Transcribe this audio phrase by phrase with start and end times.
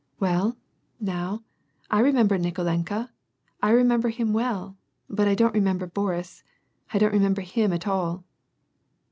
[0.19, 0.57] "Well,
[0.99, 1.43] now,
[1.91, 3.09] I remember Nikolenka,
[3.61, 4.75] I remember him well;
[5.07, 6.41] but I don't remember Boris.
[6.91, 8.23] I don't remember him at all."